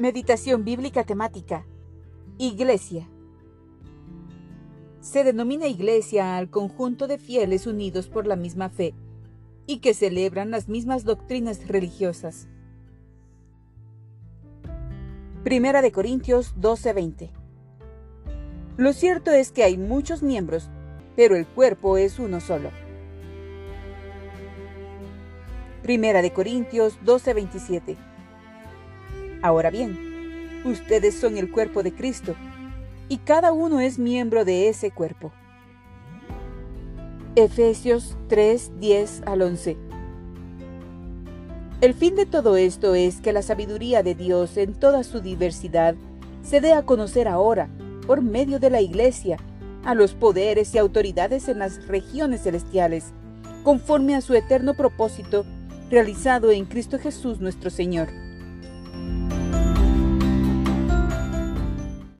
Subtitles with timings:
[0.00, 1.66] Meditación bíblica temática.
[2.38, 3.06] Iglesia.
[5.02, 8.94] Se denomina iglesia al conjunto de fieles unidos por la misma fe
[9.66, 12.48] y que celebran las mismas doctrinas religiosas.
[15.44, 17.28] Primera de Corintios 12:20.
[18.78, 20.70] Lo cierto es que hay muchos miembros,
[21.14, 22.70] pero el cuerpo es uno solo.
[25.82, 27.98] Primera de Corintios 12:27.
[29.42, 32.34] Ahora bien, ustedes son el cuerpo de Cristo
[33.08, 35.32] y cada uno es miembro de ese cuerpo.
[37.36, 39.78] Efesios 3, 10 al 11.
[41.80, 45.94] El fin de todo esto es que la sabiduría de Dios en toda su diversidad
[46.42, 47.70] se dé a conocer ahora,
[48.06, 49.38] por medio de la Iglesia,
[49.86, 53.14] a los poderes y autoridades en las regiones celestiales,
[53.64, 55.46] conforme a su eterno propósito
[55.90, 58.08] realizado en Cristo Jesús nuestro Señor